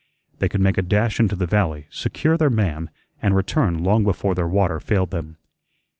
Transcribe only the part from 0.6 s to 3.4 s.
make a dash into the valley, secure their man, and